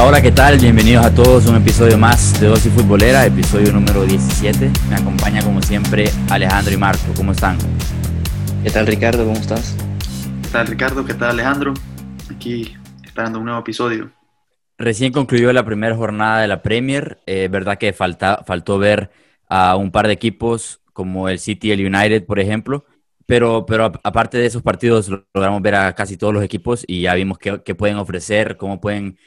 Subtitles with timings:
[0.00, 0.58] Hola, hola, ¿qué tal?
[0.58, 4.70] Bienvenidos a todos a un episodio más de Dosis Futbolera, episodio número 17.
[4.88, 7.12] Me acompaña como siempre Alejandro y Marco.
[7.14, 7.58] ¿Cómo están?
[8.64, 9.26] ¿Qué tal Ricardo?
[9.26, 9.76] ¿Cómo estás?
[10.42, 11.04] ¿Qué tal Ricardo?
[11.04, 11.74] ¿Qué tal Alejandro?
[12.34, 12.74] Aquí
[13.04, 14.10] esperando un nuevo episodio.
[14.78, 17.20] Recién concluyó la primera jornada de la Premier.
[17.26, 19.10] Eh, verdad que falta, faltó ver
[19.50, 22.86] a un par de equipos como el City y el United, por ejemplo.
[23.26, 27.12] Pero, pero aparte de esos partidos, logramos ver a casi todos los equipos y ya
[27.12, 29.18] vimos qué, qué pueden ofrecer, cómo pueden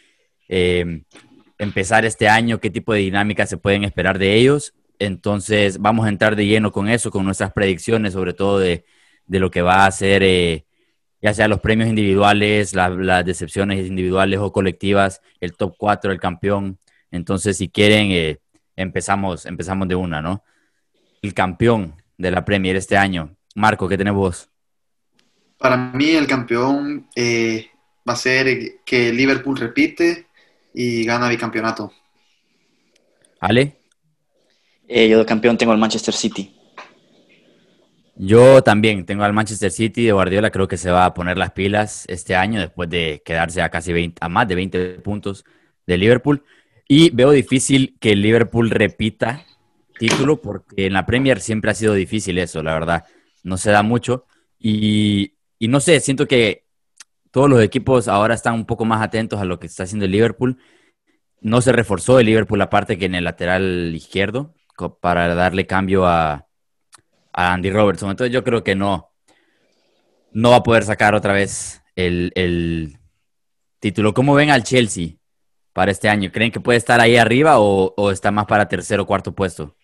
[0.56, 1.02] eh,
[1.58, 4.76] empezar este año, qué tipo de dinámica se pueden esperar de ellos.
[5.00, 8.86] Entonces, vamos a entrar de lleno con eso, con nuestras predicciones, sobre todo de,
[9.26, 10.66] de lo que va a ser, eh,
[11.24, 16.78] ya sea los premios individuales, las decepciones individuales o colectivas, el top 4, el campeón.
[17.10, 18.38] Entonces, si quieren, eh,
[18.76, 20.44] empezamos, empezamos de una, ¿no?
[21.23, 23.36] El campeón de la Premier este año.
[23.56, 24.52] Marco, ¿qué tenés vos?
[25.58, 27.08] Para mí el campeón
[28.08, 30.28] va a ser que Liverpool repite
[30.74, 31.92] y gana bicampeonato.
[33.40, 33.78] ¿Ale?
[34.88, 36.56] Eh, yo de campeón tengo al Manchester City.
[38.16, 41.52] Yo también tengo al Manchester City de Guardiola, creo que se va a poner las
[41.52, 45.46] pilas este año después de quedarse a casi 20, a más de 20 puntos
[45.88, 46.44] de Liverpool.
[46.88, 49.46] Y veo difícil que el Liverpool repita
[49.98, 53.06] título porque en la Premier siempre ha sido difícil eso, la verdad.
[53.44, 54.26] No se da mucho.
[54.60, 56.62] Y, y no sé, siento que
[57.34, 60.12] todos los equipos ahora están un poco más atentos a lo que está haciendo el
[60.12, 60.59] Liverpool.
[61.42, 64.53] No se reforzó el Liverpool aparte que en el lateral izquierdo
[65.02, 66.45] para darle cambio a,
[67.34, 68.11] Andy Robertson.
[68.11, 69.09] Entonces yo creo que no,
[70.31, 73.00] no va a poder sacar otra vez el,
[73.80, 74.14] título.
[74.14, 75.16] ¿Cómo ven al Chelsea
[75.73, 76.31] para este año?
[76.31, 79.76] ¿Creen que puede estar ahí arriba o, o está más para tercer o cuarto puesto?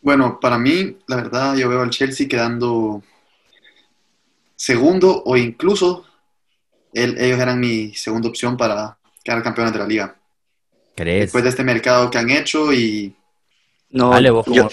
[0.00, 3.02] Bueno, para mí, la verdad, yo veo al Chelsea quedando
[4.56, 6.06] segundo o incluso
[6.96, 10.16] ellos eran mi segunda opción para quedar campeones de la liga.
[10.94, 11.24] ¿Crees?
[11.26, 13.14] Después de este mercado que han hecho y...
[13.90, 14.68] No, yo,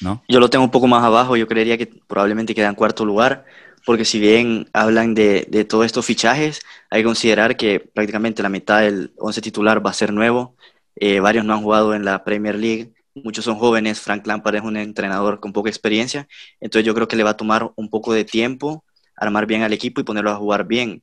[0.00, 0.22] ¿no?
[0.28, 3.44] yo lo tengo un poco más abajo, yo creería que probablemente queda en cuarto lugar,
[3.86, 8.48] porque si bien hablan de, de todos estos fichajes, hay que considerar que prácticamente la
[8.48, 10.56] mitad del once titular va a ser nuevo,
[10.96, 14.62] eh, varios no han jugado en la Premier League, muchos son jóvenes, Frank Lampard es
[14.62, 16.26] un entrenador con poca experiencia,
[16.60, 18.84] entonces yo creo que le va a tomar un poco de tiempo
[19.18, 21.02] armar bien al equipo y ponerlo a jugar bien.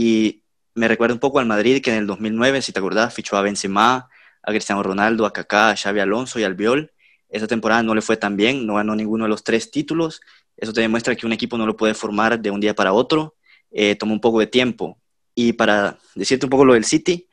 [0.00, 0.44] Y
[0.76, 3.42] me recuerda un poco al Madrid que en el 2009, si te acordás, fichó a
[3.42, 4.08] Benzema,
[4.44, 6.92] a Cristiano Ronaldo, a Kaká, a Xavi Alonso y al Viol.
[7.28, 10.20] Esa temporada no le fue tan bien, no ganó ninguno de los tres títulos.
[10.56, 13.34] Eso te demuestra que un equipo no lo puede formar de un día para otro.
[13.72, 15.00] Eh, toma un poco de tiempo.
[15.34, 17.28] Y para decirte un poco lo del City,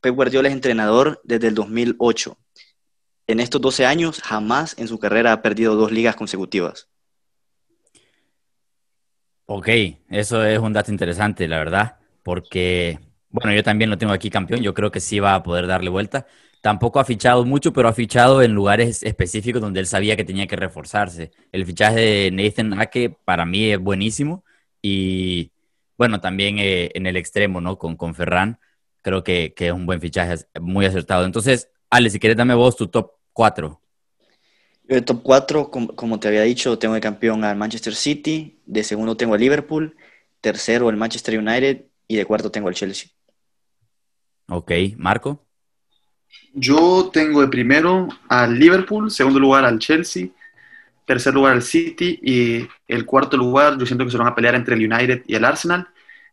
[0.00, 2.38] Pep Guardiola es entrenador desde el 2008.
[3.26, 6.88] En estos 12 años, jamás en su carrera ha perdido dos ligas consecutivas.
[9.44, 9.68] Ok,
[10.08, 11.97] eso es un dato interesante, la verdad,
[12.28, 12.98] porque,
[13.30, 15.88] bueno, yo también lo tengo aquí campeón, yo creo que sí va a poder darle
[15.88, 16.26] vuelta.
[16.60, 20.46] Tampoco ha fichado mucho, pero ha fichado en lugares específicos donde él sabía que tenía
[20.46, 21.30] que reforzarse.
[21.52, 24.44] El fichaje de Nathan Ake para mí es buenísimo
[24.82, 25.52] y,
[25.96, 27.78] bueno, también eh, en el extremo, ¿no?
[27.78, 28.58] Con, con Ferran,
[29.00, 31.24] creo que, que, es un buen fichaje, muy acertado.
[31.24, 33.80] Entonces, Ale, si quieres, dame vos tu top 4.
[34.88, 39.16] El top 4, como, te había dicho, tengo de campeón al Manchester City, de segundo
[39.16, 39.96] tengo al Liverpool,
[40.42, 43.10] tercero el Manchester United y de cuarto tengo al Chelsea.
[44.48, 45.44] Ok, Marco.
[46.54, 50.28] Yo tengo de primero al Liverpool, segundo lugar al Chelsea,
[51.04, 54.54] tercer lugar al City y el cuarto lugar yo siento que se van a pelear
[54.54, 55.88] entre el United y el Arsenal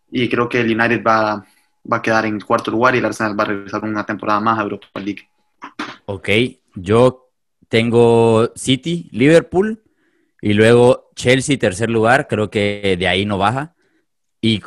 [0.09, 1.45] y creo que el United va,
[1.91, 4.39] va a quedar en el cuarto lugar y el Arsenal va a regresar una temporada
[4.39, 5.27] más a Europa League.
[6.05, 6.29] Ok,
[6.75, 7.29] yo
[7.67, 9.83] tengo City, Liverpool
[10.41, 12.27] y luego Chelsea, tercer lugar.
[12.27, 13.74] Creo que de ahí no baja.
[14.47, 14.61] Y,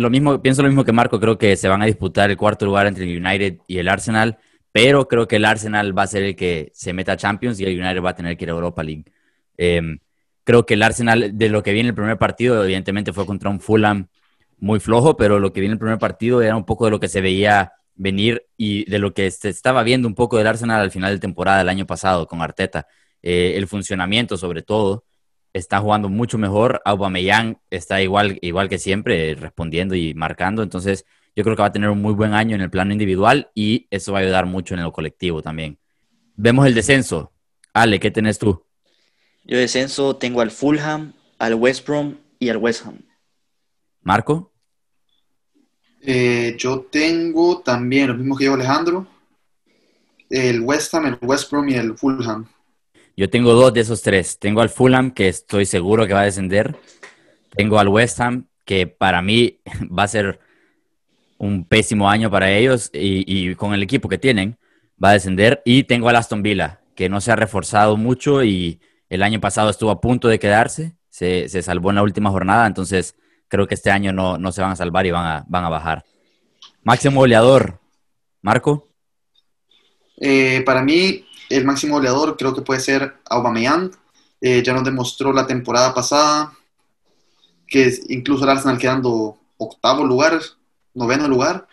[0.00, 1.20] lo mismo, pienso lo mismo que Marco.
[1.20, 4.38] Creo que se van a disputar el cuarto lugar entre el United y el Arsenal.
[4.72, 7.64] Pero creo que el Arsenal va a ser el que se meta a Champions y
[7.64, 9.04] el United va a tener que ir a Europa League.
[9.58, 9.98] Em,
[10.44, 13.60] creo que el Arsenal, de lo que viene el primer partido, evidentemente fue contra un
[13.60, 14.08] Fulham
[14.58, 17.08] muy flojo, pero lo que viene el primer partido era un poco de lo que
[17.08, 20.90] se veía venir y de lo que se estaba viendo un poco del Arsenal al
[20.90, 22.86] final de temporada del año pasado con Arteta.
[23.22, 25.04] Eh, el funcionamiento, sobre todo,
[25.52, 26.80] está jugando mucho mejor.
[26.84, 30.62] Aubameyang está igual, igual que siempre, respondiendo y marcando.
[30.62, 31.04] Entonces,
[31.34, 33.86] yo creo que va a tener un muy buen año en el plano individual y
[33.90, 35.78] eso va a ayudar mucho en el colectivo también.
[36.34, 37.32] Vemos el descenso.
[37.72, 38.64] Ale, ¿qué tenés tú?
[39.44, 42.98] Yo descenso tengo al Fulham, al West Brom y al West Ham.
[44.02, 44.52] ¿Marco?
[46.00, 49.06] Eh, yo tengo también lo mismo que yo, Alejandro,
[50.30, 52.46] el West Ham, el West Brom y el Fulham.
[53.18, 54.38] Yo tengo dos de esos tres.
[54.38, 56.76] Tengo al Fulham, que estoy seguro que va a descender.
[57.50, 59.58] Tengo al West Ham, que para mí
[59.90, 60.38] va a ser
[61.36, 64.56] un pésimo año para ellos y, con el equipo que tienen
[65.02, 65.62] va a descender.
[65.64, 69.68] Y tengo a Aston Villa, que no se ha reforzado mucho y el año pasado
[69.68, 73.16] estuvo a punto de quedarse, se, salvó en la última jornada, entonces
[73.48, 76.04] creo que este año no, se van a salvar y van a, van a bajar.
[76.84, 77.80] Máximo goleador,
[78.42, 78.86] Marco.
[80.20, 83.90] Eh, para mí, el máximo goleador creo que puede ser Aubameyang.
[84.40, 86.52] Eh, ya nos demostró la temporada pasada
[87.66, 90.40] que incluso el Arsenal quedando octavo lugar,
[90.94, 91.66] noveno lugar,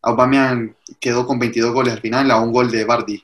[0.00, 3.22] Aubameyang quedó con 22 goles al final, a un gol de Bardi.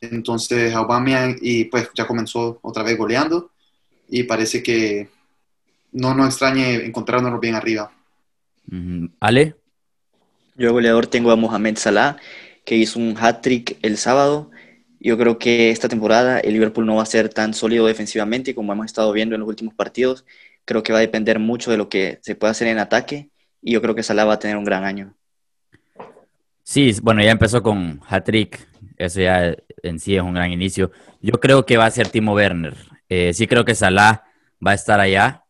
[0.00, 3.50] Entonces Aubameyang y pues ya comenzó otra vez goleando
[4.08, 5.08] y parece que
[5.92, 7.92] no nos extrañe encontrarnos bien arriba.
[9.20, 9.56] Ale.
[10.56, 12.16] Yo goleador tengo a Mohamed Salah,
[12.64, 14.50] que hizo un hat-trick el sábado.
[15.04, 18.72] Yo creo que esta temporada el Liverpool no va a ser tan sólido defensivamente como
[18.72, 20.24] hemos estado viendo en los últimos partidos.
[20.64, 23.28] Creo que va a depender mucho de lo que se pueda hacer en ataque
[23.60, 25.14] y yo creo que Salah va a tener un gran año.
[26.62, 28.66] Sí, bueno, ya empezó con hat-trick,
[28.96, 30.90] eso ya en sí es un gran inicio.
[31.20, 32.74] Yo creo que va a ser Timo Werner.
[33.10, 34.24] Eh, sí creo que Salah
[34.66, 35.44] va a estar allá,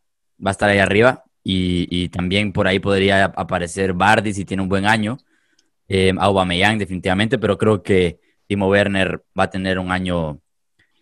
[0.45, 4.67] va a estar allá arriba y, también por ahí podría aparecer Bardi si tiene un
[4.67, 5.17] buen año,
[5.87, 10.39] eh, Aubameyang definitivamente, pero creo que Timo Werner va a tener un año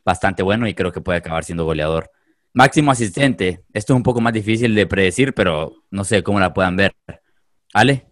[0.05, 2.09] bastante bueno y creo que puede acabar siendo goleador.
[2.53, 6.53] Máximo asistente, esto es un poco más difícil de predecir, pero no sé cómo la
[6.53, 6.95] puedan ver.
[7.73, 8.05] Ale.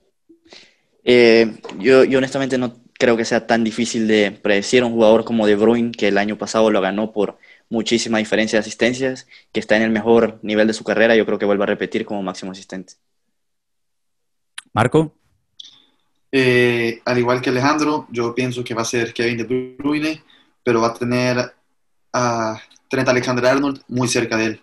[1.03, 5.45] Eh, yo, yo, honestamente no creo que sea tan difícil de predecir un jugador como
[5.45, 7.37] De Bruyne, que el año pasado lo ganó por
[7.69, 11.39] muchísima diferencia de asistencias, que está en el mejor nivel de su carrera, yo creo
[11.39, 12.93] que vuelva a repetir como máximo asistente.
[14.73, 15.15] Marco.
[16.31, 20.21] Eh, al igual que Alejandro, yo pienso que va a ser Kevin De Bruyne,
[20.63, 21.53] pero va a tener
[22.13, 24.61] a Trent Alexander-Arnold muy cerca de él.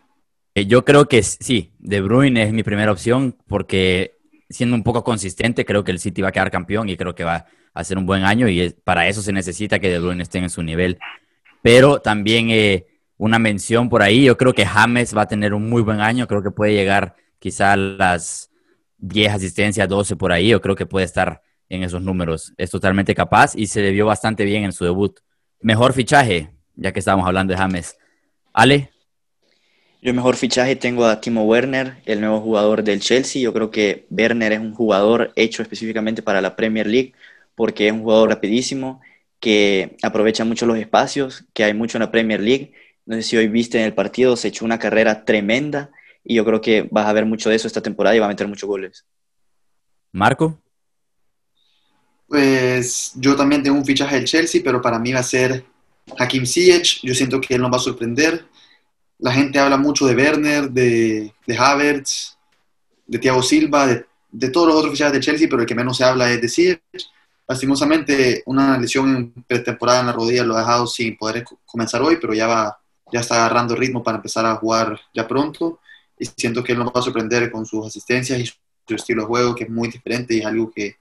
[0.54, 4.16] Eh, yo creo que sí, De Bruyne es mi primera opción porque
[4.48, 7.24] siendo un poco consistente, creo que el City va a quedar campeón y creo que
[7.24, 10.38] va a hacer un buen año y para eso se necesita que De Bruyne esté
[10.38, 10.98] en su nivel.
[11.62, 12.86] Pero también eh,
[13.18, 16.26] una mención por ahí, yo creo que James va a tener un muy buen año,
[16.26, 18.50] creo que puede llegar quizá a las
[18.98, 22.52] 10 asistencias, 12 por ahí, yo creo que puede estar en esos números.
[22.56, 25.18] Es totalmente capaz y se le vio bastante bien en su debut.
[25.60, 27.96] Mejor fichaje, ya que estábamos hablando de James.
[28.52, 28.90] Ale.
[30.00, 33.42] Yo mejor fichaje tengo a Timo Werner, el nuevo jugador del Chelsea.
[33.42, 37.12] Yo creo que Werner es un jugador hecho específicamente para la Premier League
[37.58, 39.00] porque es un jugador rapidísimo,
[39.40, 42.72] que aprovecha mucho los espacios, que hay mucho en la Premier League.
[43.04, 45.90] No sé si hoy viste en el partido, se echó una carrera tremenda
[46.22, 48.28] y yo creo que vas a ver mucho de eso esta temporada y va a
[48.28, 49.04] meter muchos goles.
[50.12, 50.56] Marco.
[52.28, 55.64] Pues yo también tengo un fichaje del Chelsea, pero para mí va a ser
[56.18, 58.46] Hakim Ziyech, yo siento que él nos va a sorprender.
[59.18, 62.36] La gente habla mucho de Werner, de, de Havertz,
[63.06, 63.86] de Thiago Silva,
[64.30, 66.48] de, todos los otros fichajes de Chelsea, pero el que menos se habla es de
[66.48, 66.82] Ziyech.
[67.48, 72.18] Lastimosamente, una lesión en pretemporada en la rodilla lo ha dejado sin poder comenzar hoy,
[72.20, 72.78] pero ya, va,
[73.10, 75.80] ya está agarrando ritmo para empezar a jugar ya pronto.
[76.18, 79.28] Y siento que él nos va a sorprender con sus asistencias y su estilo de
[79.28, 80.96] juego, que es muy diferente y es algo que,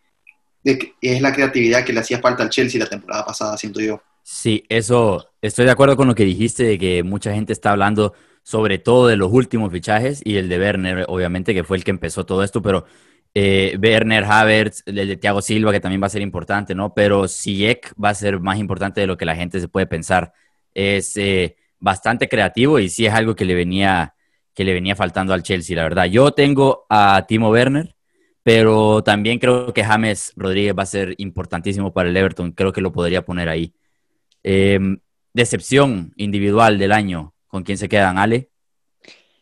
[0.63, 4.01] es la creatividad que le hacía falta al Chelsea la temporada pasada, siento yo.
[4.23, 8.13] Sí, eso, estoy de acuerdo con lo que dijiste, de que mucha gente está hablando
[8.43, 11.91] sobre todo de los últimos fichajes y el de Werner, obviamente, que fue el que
[11.91, 12.85] empezó todo esto, pero
[13.33, 16.93] eh, Werner, Havertz, el de Thiago Silva, que también va a ser importante, ¿no?
[16.93, 20.33] Pero Ziyech va a ser más importante de lo que la gente se puede pensar.
[20.73, 24.15] Es eh, bastante creativo y sí es algo que le venía
[24.53, 26.05] que le venía faltando al Chelsea, la verdad.
[26.05, 27.96] Yo tengo a Timo Werner,
[28.47, 32.53] pero también creo que James Rodríguez va a ser importantísimo para el Everton.
[32.53, 33.73] Creo que lo podría poner ahí.
[34.41, 34.99] Em,
[35.33, 38.47] decepción individual del año, ¿con quién se quedan, Ale?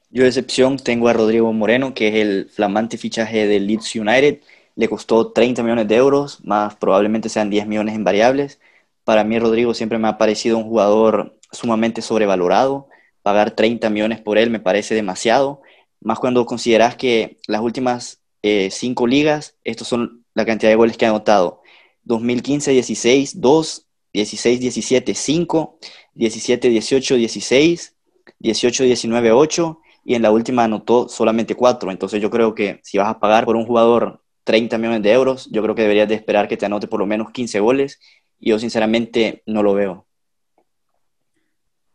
[0.10, 4.40] Yo de excepción tengo a Rodrigo Moreno, que es el flamante fichaje del Leeds United.
[4.76, 8.60] Le costó 30 millones de euros, más probablemente sean 10 millones en variables.
[9.04, 12.88] Para mí Rodrigo siempre me ha parecido un jugador sumamente sobrevalorado.
[13.22, 15.62] Pagar 30 millones por él me parece demasiado,
[16.02, 20.98] más cuando consideras que las últimas eh, cinco ligas, estos son la cantidad de goles
[20.98, 21.64] que ha anotado.
[22.04, 25.80] 2015, 16, 2, 16, 17, 5,
[26.14, 27.96] 17, 18, 16,
[28.38, 31.90] 18, 19, 8 y en la última anotó solamente 4.
[31.90, 35.50] Entonces yo creo que si vas a pagar por un jugador 30 millones de euros,
[35.52, 38.00] yo creo que deberías de esperar que te anote por lo menos 15 goles
[38.40, 40.06] y yo sinceramente no lo veo.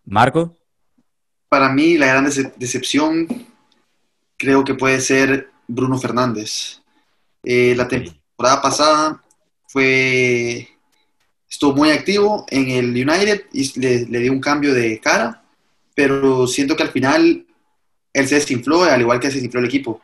[0.04, 0.56] Marco.
[1.48, 3.28] Para mí la gran decepción
[4.36, 6.82] creo que puede ser Bruno Fernández.
[7.42, 9.22] Eh, la temporada pasada
[9.66, 10.68] fue
[11.48, 15.42] estuvo muy activo en el United y le, dio un cambio de cara,
[15.94, 17.44] pero siento que al final
[18.12, 20.00] él se desinfló, al igual que se desinfló el equipo.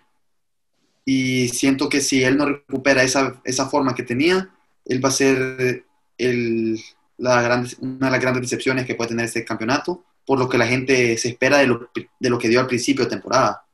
[1.05, 4.51] y siento que si él no recupera esa, esa forma que tenía,
[4.85, 5.85] él va a ser
[6.19, 6.81] el,
[7.17, 10.59] la gran, una de las grandes decepciones que puede tener este campeonato, por lo que
[10.59, 13.66] la gente se espera de lo, de lo que dio al principio de temporada.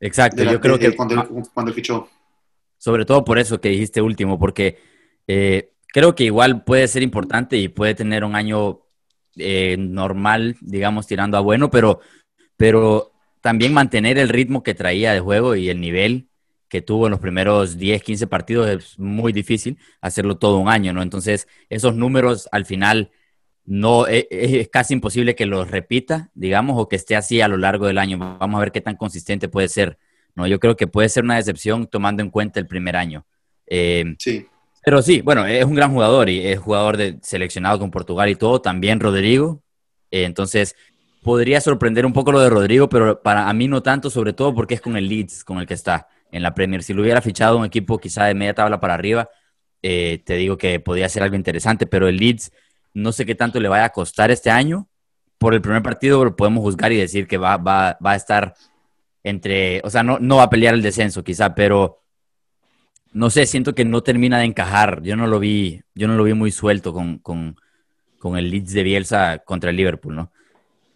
[0.00, 0.94] Exacto, yo creo que...
[0.94, 2.08] Cuando, cuando fichó.
[2.76, 4.78] Sobre todo por eso que dijiste último, porque
[5.26, 8.80] eh, creo que igual puede ser importante y puede tener un año
[9.36, 12.00] eh, normal, digamos, tirando a bueno, pero,
[12.56, 16.28] pero también mantener el ritmo que traía de juego y el nivel
[16.68, 20.92] que tuvo en los primeros 10, 15 partidos es muy difícil hacerlo todo un año,
[20.92, 21.02] ¿no?
[21.02, 23.10] Entonces, esos números al final
[23.68, 27.48] no e, e, es, casi imposible que los repita, digamos, o que esté así a
[27.48, 28.18] lo largo del año.
[28.18, 29.98] Vamos a ver qué tan consistente puede ser,
[30.34, 30.46] ¿no?
[30.46, 33.26] Yo creo que puede ser una decepción tomando en cuenta el primer año.
[33.66, 34.46] Eh, sí.
[34.82, 38.36] Pero sí, bueno, es un gran jugador y es jugador de, seleccionado con Portugal y
[38.36, 39.62] todo, también Rodrigo.
[40.10, 40.74] Eh, entonces,
[41.22, 44.54] podría sorprender un poco lo de Rodrigo, pero para a mí no tanto, sobre todo
[44.54, 46.82] porque es con el Leeds con el que está en la Premier.
[46.82, 49.28] Si lo hubiera fichado un equipo quizá de media tabla para arriba,
[49.82, 52.50] eh, te digo que podría ser algo interesante, pero el Leeds
[52.98, 54.88] no sé qué tanto le vaya a costar este año.
[55.38, 58.54] Por el primer partido lo podemos juzgar y decir que va, va, va a estar
[59.22, 62.02] entre, o sea, no, no va a pelear el descenso quizá, pero
[63.12, 65.02] no sé, siento que no termina de encajar.
[65.02, 67.56] Yo no lo vi, yo no lo vi muy suelto con, con,
[68.18, 70.32] con el Leeds de Bielsa contra el Liverpool, ¿no?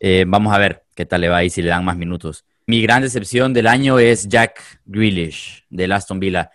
[0.01, 2.45] Eh, vamos a ver qué tal le va y si le dan más minutos.
[2.67, 6.51] Mi gran decepción del año es Jack Grealish de Aston Villa.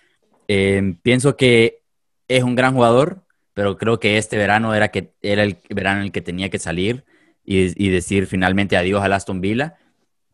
[0.48, 1.82] Eh, pienso que
[2.28, 3.24] es un gran jugador,
[3.58, 6.60] pero creo que este verano era, que, era el verano en el que tenía que
[6.60, 7.06] salir
[7.44, 9.78] y, decir finalmente adiós al Aston Villa,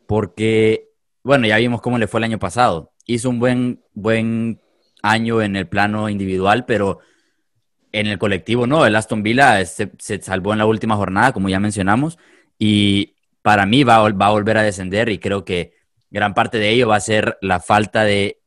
[0.07, 0.89] porque,
[1.23, 2.91] bueno, ya vimos cómo le fue el año pasado.
[3.05, 4.59] Hizo un buen, buen
[5.01, 6.99] año en el plano individual, pero
[7.93, 8.85] en el colectivo no.
[8.85, 12.19] El Aston Villa se, se salvó en la última jornada, como ya mencionamos,
[12.59, 15.75] y para mí va, va, a volver a descender y creo que
[16.11, 18.41] gran parte de ello va a ser la falta de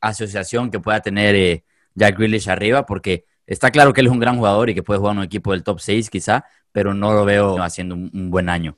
[0.00, 4.20] asociación que pueda tener eh, Jack Grealish arriba, porque está claro que él es un
[4.20, 7.12] gran jugador y que puede jugar en un equipo del top 6 quizá, pero no
[7.12, 8.76] lo veo haciendo un, buen año.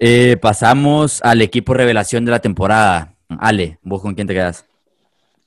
[0.00, 3.14] Eh, pasamos al equipo revelación de la temporada.
[3.28, 4.64] Ale, ¿vos con quién te quedas?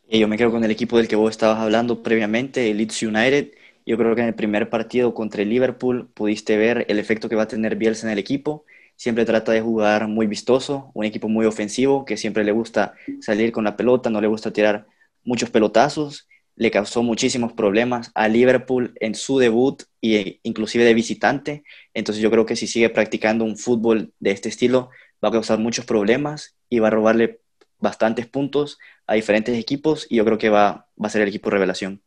[0.10, 3.04] Eh, yo me quedo con el equipo del que vos estabas hablando previamente, el Leeds
[3.04, 3.52] United.
[3.86, 7.36] Yo creo que en el primer partido contra el Liverpool pudiste ver el efecto que
[7.36, 8.66] va a tener Bielsa en el equipo.
[8.96, 13.52] Siempre trata de jugar muy vistoso, un equipo muy ofensivo que siempre le gusta salir
[13.52, 14.86] con la pelota, no le gusta tirar
[15.24, 16.28] muchos pelotazos.
[16.56, 21.64] Le causó muchísimos problemas a Liverpool en su debut e inclusive de visitante.
[21.94, 24.90] Entonces yo creo que si sigue practicando un fútbol de este estilo
[25.24, 27.42] va a causar muchos problemas y va a robarle
[27.80, 28.78] bastantes puntos
[29.08, 32.02] a diferentes equipos y yo creo que va, va a ser el equipo revelación.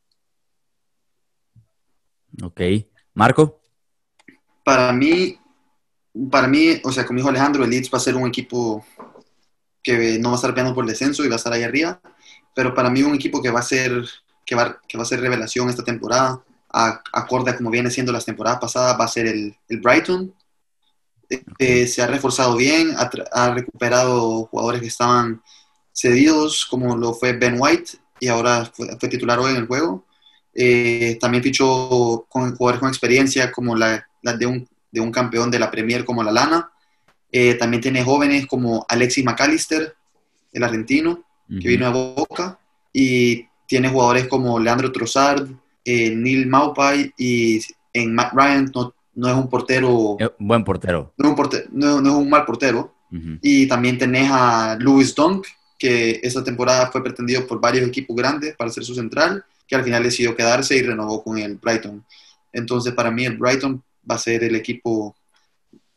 [2.42, 2.60] Ok.
[3.14, 3.60] Marco.
[4.64, 5.38] Para mí,
[6.30, 8.84] para mí, o sea, como dijo Alejandro, el Leeds va a ser un equipo
[9.82, 12.00] que no va a estar peleando por descenso y va a estar ahí arriba,
[12.54, 13.92] pero para mí un equipo que va a ser,
[14.44, 18.24] que va, que va a ser revelación esta temporada, acorde a como viene siendo las
[18.24, 20.34] temporadas pasadas, va a ser el, el Brighton.
[21.58, 25.42] Eh, se ha reforzado bien, ha, ha, recuperado jugadores que estaban
[25.92, 30.04] cedidos, como lo fue Ben White, y ahora fue, fue titular hoy en el juego.
[30.54, 35.58] Eh, también fichó con jugadores con experiencia como la, de, un, de, un, campeón de
[35.58, 36.70] la Premier como la Lana.
[37.32, 39.96] Eh, también tiene jóvenes como Alexis McAllister,
[40.52, 42.58] el argentino, que vino a Boca.
[42.92, 45.48] Y tiene jugadores como Leandro Trossard,
[45.84, 47.60] eh, Neil Maupay y
[47.92, 50.16] en Matt Ryan no, no es un portero.
[50.38, 51.12] Buen portero.
[51.16, 52.92] No es un, portero, no, es un mal portero.
[53.42, 55.46] Y también tenés a Louis Dunk,
[55.78, 59.84] que esta temporada fue pretendido por varios equipos grandes para ser su central que al
[59.84, 62.04] final decidió quedarse y renovó con el Brighton.
[62.52, 65.14] Entonces, para mí, el Brighton va a ser el equipo,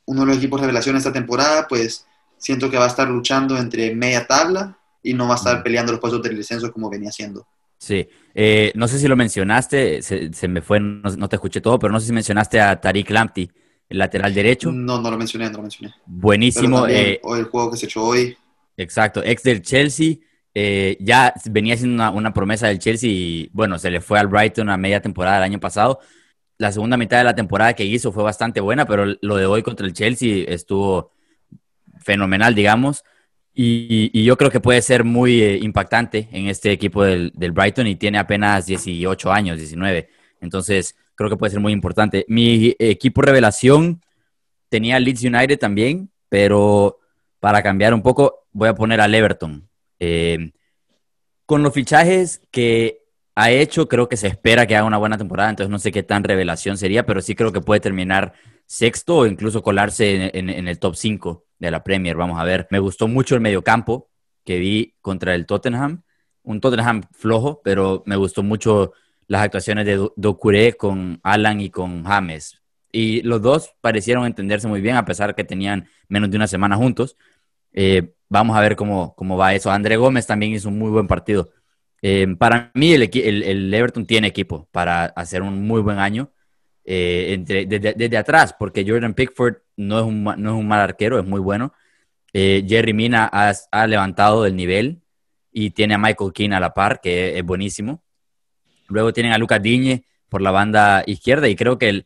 [0.05, 2.05] uno de los equipos revelación esta temporada, pues
[2.38, 5.91] siento que va a estar luchando entre media tabla y no va a estar peleando
[5.91, 7.45] los puestos del descenso como venía haciendo.
[7.77, 11.93] Sí, eh, no sé si lo mencionaste, se, me fue, no, te escuché todo, pero
[11.93, 13.51] no sé si mencionaste a Tariq Lamptey,
[13.89, 14.72] el lateral derecho.
[14.72, 15.93] No, no lo mencioné, no lo mencioné.
[16.05, 16.88] Buenísimo.
[16.88, 18.36] Eh, el juego que se echó hoy.
[18.77, 20.15] Exacto, ex del Chelsea,
[20.53, 24.69] eh, ya venía siendo una, promesa del Chelsea y bueno, se le fue al Brighton
[24.69, 26.00] a media temporada el año pasado.
[26.57, 29.62] La segunda mitad de la temporada que hizo fue bastante buena, pero lo de hoy
[29.62, 31.12] contra el Chelsea estuvo
[32.00, 33.03] fenomenal, digamos.
[33.59, 37.95] Y, yo creo que puede ser muy eh, impactante en este equipo del, Brighton y
[37.95, 40.09] tiene apenas 18 años, 19.
[40.41, 42.23] Entonces, creo que puede ser muy importante.
[42.27, 44.03] Mi equipo revelación
[44.69, 46.99] tenía Leeds United también, pero
[47.39, 49.67] para cambiar un poco, voy a poner al Everton.
[49.99, 50.51] Eh,
[51.47, 55.49] con los fichajes que ha hecho, creo que se espera que haga una buena temporada,
[55.49, 58.33] entonces no sé qué tan revelación sería, pero sí creo que puede terminar
[58.67, 62.15] sexto o incluso colarse en, el top 5 de la Premier.
[62.15, 62.67] Vamos a ver.
[62.71, 64.09] Me gustó mucho el mediocampo
[64.43, 66.03] que vi contra el Tottenham.
[66.43, 68.93] un Tottenham flojo, pero me gustó mucho
[69.27, 72.61] las actuaciones de Docuré con Alan y con James.
[72.91, 76.77] Y los dos parecieron entenderse muy bien, a pesar que tenían menos de una semana
[76.77, 77.17] juntos.
[77.73, 79.71] Eh, vamos a ver cómo, cómo va eso.
[79.71, 81.49] André Gómez también hizo un muy buen partido.
[82.01, 86.31] Eh, para mí, el, el, Everton tiene equipo para hacer un muy buen año
[86.88, 91.20] eh, entre, desde, atrás, porque Jordan Pickford no es un, no es un mal arquero,
[91.20, 91.74] es muy bueno.
[92.34, 95.01] Jerry Mina ha, ha, levantado el nivel
[95.51, 98.03] y tiene a Michael Keane a la par, que es buenísimo.
[98.89, 102.06] Luego tienen a Lucas Digne por la banda izquierda y creo que el,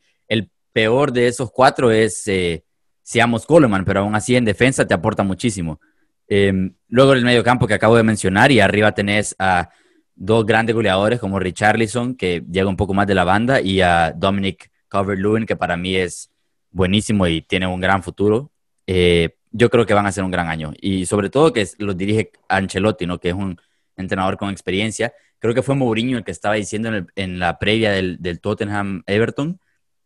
[0.73, 2.63] peor de esos cuatro es eh,
[3.03, 5.81] Seamos Coleman, pero aún así en defensa te aporta muchísimo.
[6.29, 9.69] Em, luego el medio campo que acabo de mencionar y arriba tenés a
[10.15, 14.13] dos grandes goleadores como Richarlison, que llega un poco más de la banda, y a
[14.15, 16.31] Dominic Calvert-Lewin, que para mí es
[16.71, 18.51] buenísimo y tiene un gran futuro.
[18.85, 20.73] Eh, yo creo que van a ser un gran año.
[20.79, 23.19] Y sobre todo que los dirige Ancelotti, ¿no?
[23.19, 23.59] que es un
[23.95, 28.39] entrenador con experiencia creo que fue Mourinho el que estaba diciendo en, la previa del,
[28.39, 29.59] Tottenham Everton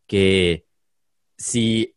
[0.07, 0.65] que
[1.37, 1.95] si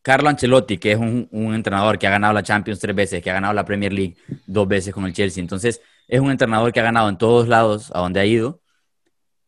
[0.00, 3.34] Carlo Ancelotti, que es un, entrenador que ha ganado la Champions tres veces, que ha
[3.34, 4.16] ganado la Premier League
[4.46, 7.90] dos veces con el Chelsea, entonces es un entrenador que ha ganado en todos lados
[7.94, 8.61] a donde ha ido.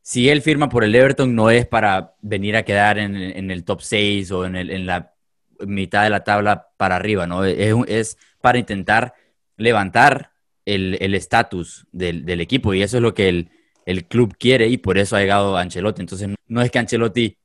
[0.06, 3.80] Si él firma por el Everton, no es para venir a quedar en, el top
[3.80, 5.14] 6 o en, la
[5.60, 7.42] mitad de la tabla para arriba, ¿no?
[7.42, 9.14] Es, es para intentar
[9.56, 10.32] levantar
[10.66, 13.50] el estatus del, equipo y eso es lo que el,
[13.86, 16.02] el, club quiere y por eso ha llegado Ancelotti.
[16.02, 17.38] Entonces no es que Ancelotti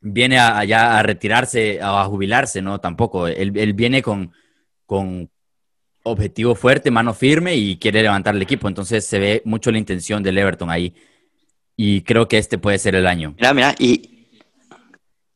[0.00, 3.26] viene allá a retirarse o a jubilarse, no, tampoco.
[3.26, 4.32] Él, él viene con,
[4.86, 5.28] con
[6.04, 8.68] objetivo fuerte, mano firme y quiere levantar el equipo.
[8.68, 10.94] Entonces se ve mucho la intención del Everton ahí.
[11.84, 13.34] Y creo que este puede ser el año.
[13.36, 14.28] Mira, mira, y,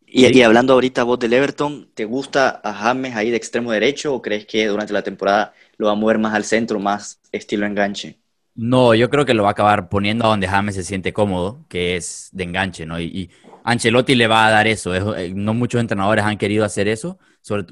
[0.06, 4.22] y, hablando ahorita vos del Everton, ¿te gusta a James ahí de extremo derecho o
[4.22, 8.20] crees que durante la temporada lo va a mover más al centro, más estilo enganche.
[8.54, 11.64] No, yo creo que lo va a acabar poniendo a donde James se siente cómodo,
[11.68, 13.00] que es de enganche, ¿no?
[13.00, 13.28] Y,
[13.64, 14.94] Ancelotti le va a dar eso.
[15.16, 17.18] Eh, no muchos entrenadores han querido hacer eso.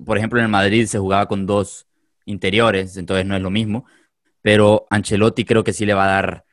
[0.04, 1.86] por ejemplo, en el Madrid se jugaba con dos
[2.24, 3.84] interiores, entonces no es lo mismo.
[4.42, 6.44] Pero Ancelotti creo que sí le va a dar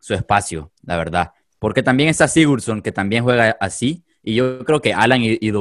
[0.00, 1.32] su espacio, la verdad.
[1.60, 4.04] Porque también está Sigurdsson, que también juega así.
[4.22, 5.52] Y yo creo que Alan y, y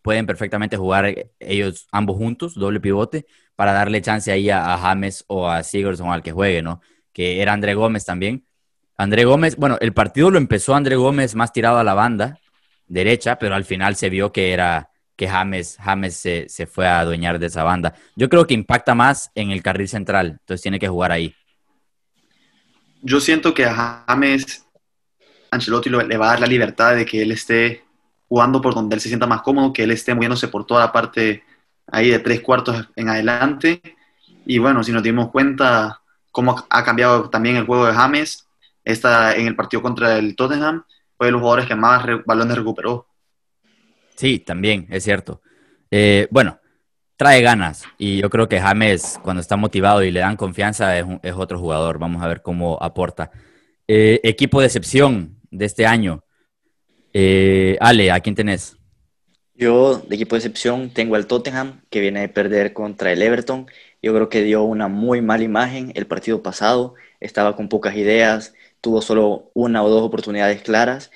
[0.00, 3.26] pueden perfectamente jugar ellos ambos juntos, doble pivote,
[3.56, 6.80] para darle chance ahí a, James o a Sigurdsson al que juegue, ¿no?
[7.12, 8.46] Que era André Gómez también.
[8.96, 12.38] André Gómez, bueno, el partido lo empezó André Gómez más tirado a la banda
[12.86, 17.00] derecha, pero al final se vio que era que James, James se, se fue a
[17.00, 17.94] adueñar de esa banda.
[18.16, 21.34] Yo creo que impacta más en el carril central, entonces tiene que jugar ahí.
[23.02, 24.64] Yo siento que a James
[25.52, 27.84] Ancelotti le va a dar la libertad de que él esté
[28.26, 30.90] jugando por donde él se sienta más cómodo, que él esté moviéndose por toda la
[30.90, 31.44] parte
[31.86, 33.82] ahí de tres cuartos en adelante.
[34.46, 38.48] Y bueno, si nos dimos cuenta cómo ha cambiado también el juego de James,
[38.82, 40.82] está en el partido contra el Tottenham,
[41.18, 43.06] fue de los jugadores que más balones recuperó.
[44.16, 45.42] Sí, también, es cierto.
[45.90, 46.58] Eh, bueno,
[47.16, 51.34] trae ganas y yo creo que James, cuando está motivado y le dan confianza, es,
[51.36, 51.98] otro jugador.
[51.98, 53.30] Vamos a ver cómo aporta.
[53.86, 56.24] Eh, equipo de excepción de este año.
[57.12, 58.76] Eh, Ale, ¿a quién tenés?
[59.54, 63.66] Yo, de equipo de excepción, tengo al Tottenham, que viene de perder contra el Everton.
[64.02, 66.94] Yo creo que dio una muy mala imagen el partido pasado.
[67.20, 71.12] Estaba con pocas ideas, tuvo solo una o dos oportunidades claras.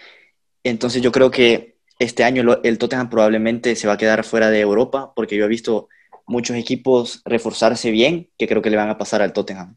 [0.62, 4.60] Entonces yo creo que este año el Tottenham probablemente se va a quedar fuera de
[4.60, 5.88] Europa, porque yo he visto
[6.26, 9.76] muchos equipos reforzarse bien, que creo que le van a pasar al Tottenham.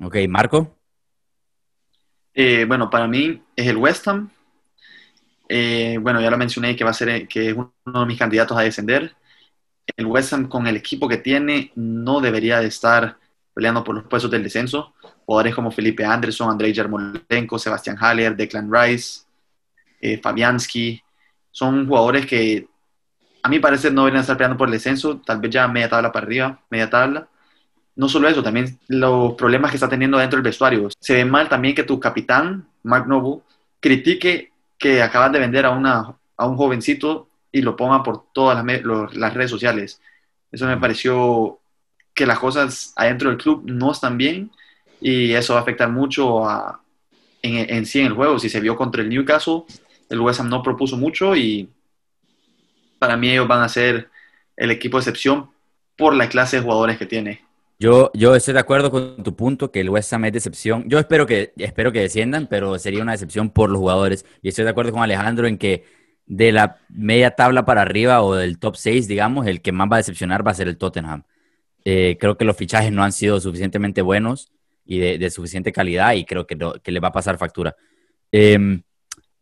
[0.00, 0.77] Ok, Marco.
[2.40, 4.30] Eh, bueno, para mí es el West Ham
[5.48, 8.56] eh, bueno, ya lo mencioné que va a ser que es uno de mis candidatos
[8.56, 9.14] a descender.
[9.96, 13.16] El West Ham con el equipo que tiene no debería de estar
[13.54, 14.94] peleando por los puestos del descenso.
[15.24, 19.22] Jugadores como Felipe Anderson, Andrei Yarmolenko, Sebastián Haller, Declan Rice,
[20.00, 21.02] eh, Fabianski,
[21.50, 22.68] son jugadores que
[23.42, 26.12] a mí parece no deberían estar peleando por el descenso, tal vez ya media tabla
[26.12, 27.28] para arriba, media tabla.
[27.98, 30.88] No solo eso, también los problemas que está teniendo dentro del vestuario.
[31.00, 33.42] Se ve mal también que tu capitán, Mark Noble,
[33.80, 38.64] critique que acaban de vender a, una, a un jovencito y lo pongan por todas
[38.64, 40.00] las, redes sociales.
[40.52, 41.58] Eso me pareció
[42.14, 44.52] que las cosas adentro del club no están bien
[45.00, 46.80] y eso va a afectar mucho a,
[47.42, 48.38] en, en, sí en el juego.
[48.38, 49.64] Si se vio contra el Newcastle,
[50.08, 51.68] el West Ham no propuso mucho y
[53.00, 54.08] para mí ellos van a ser
[54.56, 55.50] el equipo de excepción
[55.96, 57.47] por la clase de jugadores que tiene.
[57.78, 60.84] Yo, yo estoy de acuerdo con tu punto, que el West Ham es decepción.
[60.88, 64.26] Yo espero que, espero que desciendan, pero sería una decepción por los jugadores.
[64.42, 65.84] Y estoy de acuerdo con Alejandro en que
[66.26, 69.96] de la media tabla para arriba o del top 6, digamos, el que más va
[69.96, 71.22] a decepcionar va a ser el Tottenham.
[71.84, 74.52] Eh, creo que los fichajes no han sido suficientemente buenos
[74.84, 77.76] y de, suficiente calidad y creo que, que, le va a pasar factura.
[78.32, 78.82] Em,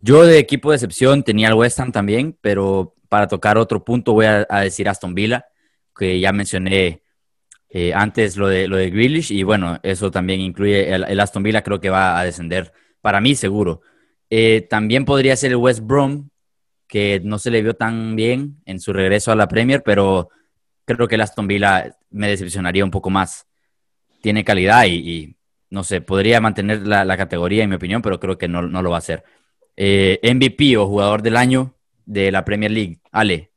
[0.01, 4.13] yo de equipo de excepción tenía el West Ham también, pero para tocar otro punto
[4.13, 5.47] voy a, decir Aston Villa,
[5.97, 7.03] que ya mencioné
[7.79, 11.61] eh, antes lo de, lo de Grealish y bueno, eso también incluye el, Aston Villa,
[11.61, 13.83] creo que va a descender para mí seguro.
[14.31, 16.31] Eh, también podría ser el West Brom,
[16.89, 20.31] que no se le vio tan bien en su regreso a la Premier, pero
[20.87, 23.47] creo que el Aston Villa me decepcionaría un poco más.
[24.23, 25.37] Tiene calidad y,
[25.69, 28.97] no sé, podría mantener la, categoría en mi opinión, pero creo que no, lo va
[28.97, 29.23] a hacer.
[29.77, 31.75] Eh, MVP o jugador del año
[32.07, 33.51] de la Premier League, Ale.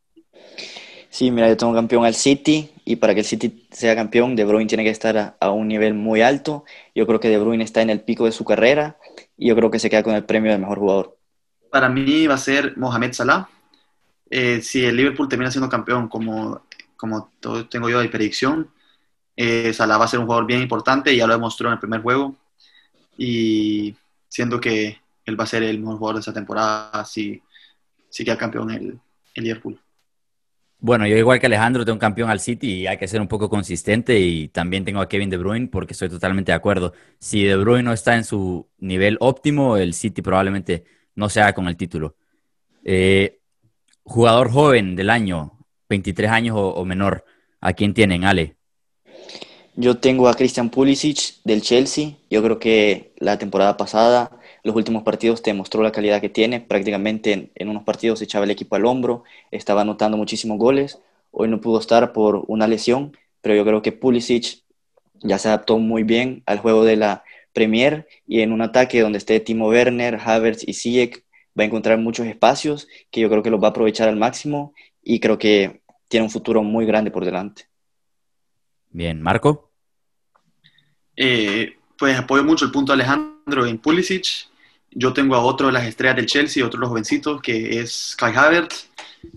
[1.10, 4.46] Sí, mira, yo tengo campeón al City y para que el City sea campeón, De
[4.46, 6.66] Bruyne tiene que estar a, un nivel muy alto.
[6.94, 8.98] Yo creo que De Bruyne está en el pico de su carrera
[9.36, 11.18] y yo creo que se queda con el premio de mejor jugador.
[11.72, 13.50] Para mí va a ser Mohamed Salah.
[14.30, 16.62] Eh, si el Liverpool termina siendo campeón, como,
[16.96, 17.32] como
[17.70, 18.70] tengo yo de predicción,
[19.36, 22.02] eh, Salah va a ser un jugador bien importante, ya lo demostró en el primer
[22.02, 22.36] juego.
[23.18, 23.96] Y
[24.28, 27.42] siento que él va a ser el mejor jugador de esa temporada si,
[28.10, 29.00] si queda campeón el,
[29.34, 29.80] el Liverpool.
[30.82, 33.28] Bueno, yo igual que Alejandro tengo un campeón al City y hay que ser un
[33.28, 36.94] poco consistente y también tengo a Kevin De Bruyne porque estoy totalmente de acuerdo.
[37.20, 41.54] Si De Bruyne no está en su nivel óptimo, el City probablemente no se haga
[41.54, 42.16] con el título.
[42.86, 43.42] Eh,
[44.04, 47.26] jugador joven del año, 23 años o, menor,
[47.60, 48.56] ¿a quién tienen, Ale?
[49.76, 52.14] Yo tengo a Christian Pulisic del Chelsea.
[52.30, 56.60] Yo creo que la temporada pasada los últimos partidos te mostró la calidad que tiene.
[56.60, 61.00] Prácticamente en, unos partidos echaba el equipo al hombro, estaba anotando muchísimos goles.
[61.32, 64.64] Hoy no pudo estar por una lesión, pero yo creo que Pulisic
[65.22, 69.18] ya se adaptó muy bien al juego de la Premier y en un ataque donde
[69.18, 71.24] esté Timo Werner, Havertz y Ziyech
[71.58, 74.74] va a encontrar muchos espacios que yo creo que los va a aprovechar al máximo
[75.04, 77.68] y creo que tiene un futuro muy grande por delante.
[78.90, 79.72] Bien, Marco.
[81.16, 84.48] Eh, pues apoyo mucho el punto de Alejandro en Pulisic.
[84.92, 88.16] Yo tengo a otro de las estrellas del Chelsea, otro de los jovencitos, que es
[88.18, 88.90] Kai Havertz,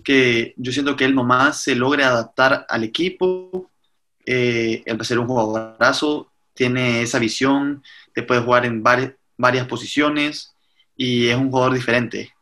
[0.03, 3.69] que yo siento que él nomás se logra adaptar al equipo.
[4.25, 9.13] Eh, él va a ser un jugadorazo, tiene esa visión, te puede jugar en varias,
[9.37, 10.55] varias posiciones
[10.95, 12.33] y es un jugador diferente.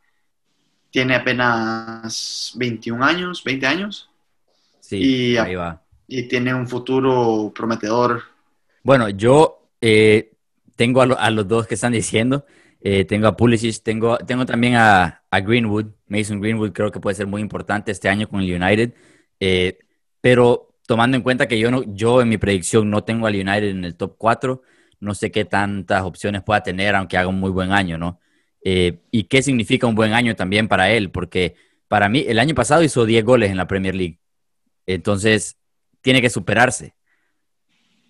[0.89, 4.09] Tiene apenas 21 años, 20 años.
[4.79, 5.81] Sí, y, ahí va.
[6.07, 8.23] Y tiene un futuro prometedor.
[8.83, 10.30] Bueno, yo eh,
[10.81, 12.43] tengo a, los dos que están diciendo.
[12.79, 15.91] Eh, tengo a Pulisic, tengo, tengo también a, Greenwood.
[16.07, 18.91] Mason Greenwood creo que puede ser muy importante este año con el United.
[19.39, 19.77] Eh,
[20.21, 23.69] pero tomando en cuenta que yo, no, yo en mi predicción no tengo al United
[23.69, 24.63] en el top 4,
[24.99, 28.19] no sé qué tantas opciones pueda tener, aunque haga un muy buen año, ¿no?
[28.63, 31.53] Eh, y qué significa un buen año también para él, porque
[31.87, 34.19] para mí el año pasado hizo 10 goles en la Premier League.
[34.87, 35.57] Entonces,
[36.01, 36.95] tiene que superarse.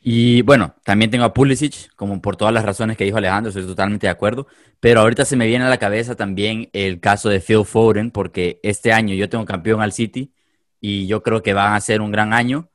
[0.03, 3.67] Y bueno, también tengo a Pulisic, como por todas las razones que dijo Alejandro, estoy
[3.67, 4.47] totalmente de acuerdo.
[4.79, 8.59] Pero ahorita se me viene a la cabeza también el caso de Phil Foden, porque
[8.63, 10.33] este año yo tengo campeón al City
[10.79, 12.67] y yo creo que van a ser un gran año.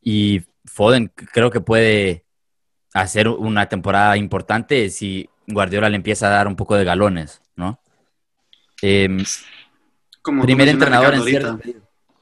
[0.00, 2.24] Y Foden creo que puede
[2.94, 7.78] hacer una temporada importante si Guardiola le empieza a dar un poco de galones, ¿no?
[8.80, 9.22] Em,
[10.22, 11.60] como primer entrenador en cierto...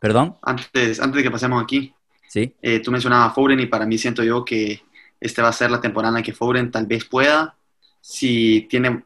[0.00, 0.36] ¿Perdón?
[0.42, 1.92] Antes, antes de que pasemos aquí,
[2.28, 2.54] ¿Sí?
[2.62, 4.82] Eh, tú mencionabas a Foden y para mí siento yo que
[5.18, 7.56] esta va a ser la temporada en que Foden tal vez pueda,
[8.00, 9.02] si, tiene,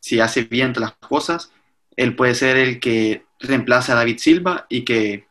[0.00, 1.52] si hace bien las cosas,
[1.96, 5.26] él puede ser el que reemplace a David Silva y que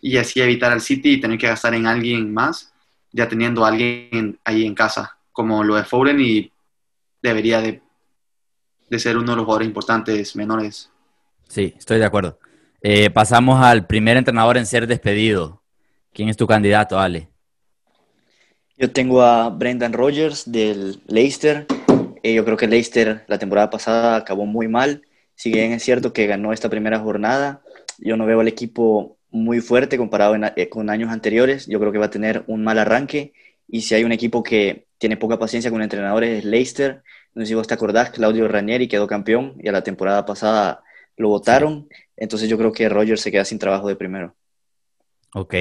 [0.00, 2.72] y así evitar al City y tener que gastar en alguien más,
[3.10, 6.52] ya teniendo a alguien ahí en casa, como lo de Foden y
[7.20, 7.82] debería de,
[8.88, 10.90] de ser uno de los jugadores importantes menores.
[11.48, 12.38] Sí, estoy de acuerdo.
[12.80, 15.62] Eh, pasamos al primer entrenador en ser despedido.
[16.12, 17.28] ¿Quién es tu candidato, Ale?
[18.76, 21.66] Yo tengo a Brendan Rodgers del Leicester.
[22.22, 25.02] Eh, yo creo que Leicester la temporada pasada acabó muy mal.
[25.34, 27.62] Si bien es cierto que ganó esta primera jornada,
[27.98, 31.66] yo no veo al equipo muy fuerte comparado eh, con años anteriores.
[31.66, 33.32] Yo creo que va a tener un mal arranque.
[33.66, 37.02] Y si hay un equipo que tiene poca paciencia con entrenadores es Leicester.
[37.34, 40.82] No sé si vos te acordás, Claudio Ranieri quedó campeón y a la temporada pasada
[41.16, 41.88] lo votaron.
[42.16, 44.34] Entonces yo creo que Rodgers se queda sin trabajo de primero.
[45.34, 45.54] Ok.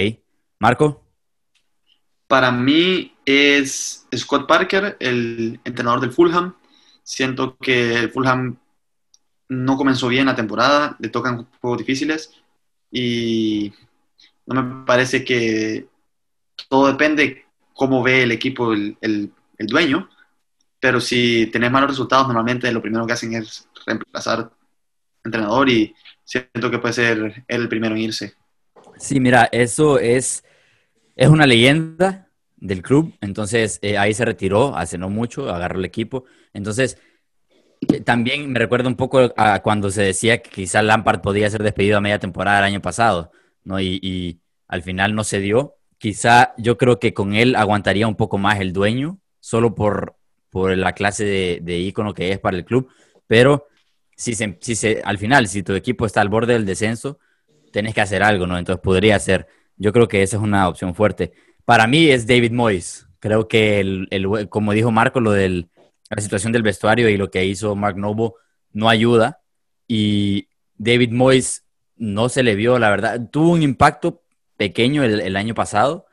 [0.59, 1.03] Marco.
[2.27, 6.55] Para mí es Scott Parker, el entrenador del Fulham.
[7.03, 8.57] Siento que el Fulham
[9.49, 12.33] no comenzó bien la temporada, le tocan juegos difíciles
[12.91, 13.73] y
[14.45, 15.87] no me parece que
[16.69, 19.31] todo depende cómo ve el equipo el, el,
[19.67, 20.09] dueño,
[20.79, 24.51] pero si tenés malos resultados, normalmente lo primero que hacen es reemplazar
[25.23, 27.17] entrenador y siento que puede ser
[27.47, 28.33] él el primero en irse.
[28.97, 30.43] Sí, mira, eso es,
[31.17, 35.85] es una leyenda del club, entonces eh, ahí se retiró hace no mucho, agarró el
[35.85, 36.25] equipo.
[36.53, 36.97] Entonces,
[37.81, 41.63] eh, también me recuerda un poco a cuando se decía que quizá Lampard podía ser
[41.63, 43.31] despedido a media temporada el año pasado,
[43.63, 43.79] ¿no?
[43.81, 45.75] Y, al final no se dio.
[45.97, 50.17] Quizá yo creo que con él aguantaría un poco más el dueño, solo por,
[50.49, 52.89] por la clase de, de ícono que es para el club,
[53.27, 53.67] pero
[54.17, 57.19] si se, si se, al final, si tu equipo está al borde del descenso,
[57.71, 58.57] tenés que hacer algo, ¿no?
[58.57, 59.47] Entonces podría ser.
[59.77, 61.33] Yo creo que esa es una opción fuerte.
[61.65, 63.07] Para mí es David Moyes.
[63.19, 65.67] Creo que, el, el, como dijo Marco, lo de
[66.09, 68.31] la situación del vestuario y lo que hizo Mark Noble
[68.71, 69.41] no ayuda.
[69.87, 73.29] Y David Moyes no se le vio, la verdad.
[73.31, 74.23] Tuvo un impacto
[74.57, 76.05] pequeño el, año pasado,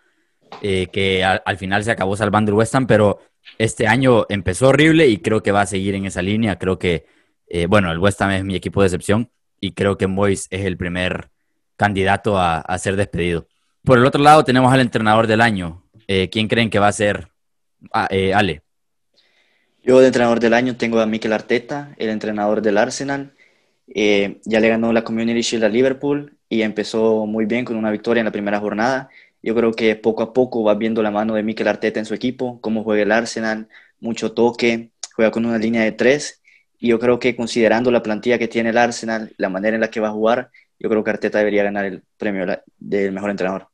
[0.62, 3.20] eh, que al, final se acabó salvando el West Ham, pero
[3.58, 6.58] este año empezó horrible y creo que va a seguir en esa línea.
[6.58, 7.06] Creo que,
[7.48, 10.64] eh, bueno, el West Ham es mi equipo de excepción y creo que Moyes es
[10.64, 11.30] el primer
[11.76, 13.48] candidato a, a ser despedido.
[13.84, 15.82] Por el otro lado tenemos al entrenador del año.
[16.08, 17.28] Eh, ¿Quién creen que va a ser
[17.92, 18.62] ah, eh, Ale?
[19.82, 23.34] Yo de entrenador del año tengo a Mikel Arteta, el entrenador del Arsenal.
[23.94, 27.90] Eh, ya le ganó la Community Shield a Liverpool y empezó muy bien con una
[27.90, 29.10] victoria en la primera jornada.
[29.42, 32.14] Yo creo que poco a poco va viendo la mano de Mikel Arteta en su
[32.14, 33.68] equipo, cómo juega el Arsenal,
[34.00, 36.42] mucho toque, juega con una línea de tres.
[36.78, 39.90] Y yo creo que considerando la plantilla que tiene el Arsenal, la manera en la
[39.90, 42.46] que va a jugar, yo creo que Arteta debería ganar el premio
[42.78, 43.73] del mejor entrenador.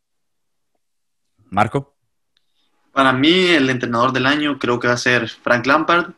[1.51, 1.95] Marco.
[2.93, 6.13] Para mí, el entrenador del año creo que va a ser Frank Lampard,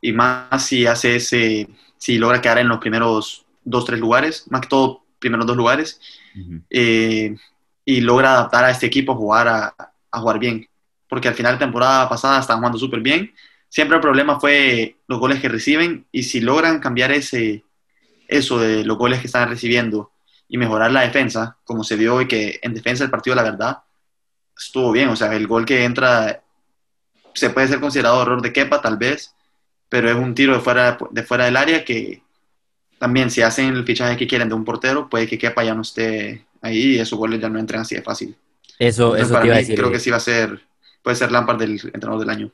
[0.00, 4.62] y más si hace ese, si logra quedar en los primeros dos, tres lugares, más
[4.62, 6.00] que todo, primeros dos lugares,
[6.70, 7.36] eh,
[7.84, 10.68] y logra adaptar a este equipo a jugar, a, jugar bien.
[11.08, 13.32] Porque al final de temporada pasada estaban jugando súper bien.
[13.68, 17.64] Siempre el problema fue los goles que reciben, y si logran cambiar ese,
[18.28, 20.12] eso de los goles que están recibiendo
[20.48, 23.78] y mejorar la defensa, como se dio hoy, que en defensa el partido, la verdad,
[24.58, 25.08] estuvo bien.
[25.08, 26.42] O sea, el gol que entra
[27.34, 29.34] se puede ser considerado error de Kepa, tal vez,
[29.88, 32.22] pero es un tiro de fuera, de fuera del área que
[32.98, 35.82] también si hacen el fichaje que quieren de un portero, puede que Kepa ya no
[35.82, 38.36] esté ahí y esos goles ya no entren así de fácil.
[38.78, 40.60] Eso, eso para mí, Creo que sí va a ser,
[41.02, 42.52] puede ser Lampard del entrenador del año.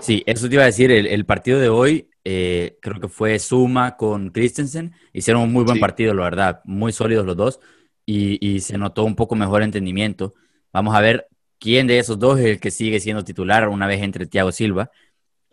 [0.00, 3.96] Sí, eso te iba a decir, el, partido de hoy eh, creo que fue Suma
[3.96, 7.60] con Christensen, hicieron un muy buen partido, la verdad, muy sólidos los dos
[8.06, 10.34] y, y se notó un poco mejor entendimiento.
[10.72, 11.28] Vamos a ver
[11.62, 14.90] quién de esos dos es el que sigue siendo titular una vez entre Thiago Silva.